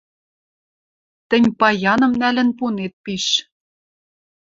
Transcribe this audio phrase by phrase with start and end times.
[1.29, 3.25] Тӹнь паяным нӓлӹн пунет пиш.